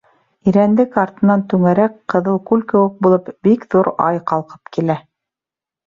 Ирәндек 0.51 0.97
артынан 1.01 1.43
түңәрәк, 1.51 2.01
ҡыҙыл 2.15 2.41
күл 2.49 2.65
кеүек 2.73 2.99
булып, 3.07 3.31
бик 3.49 3.71
ҙур 3.77 3.95
ай 4.11 4.23
ҡалҡып 4.33 4.77
килә. 4.79 5.03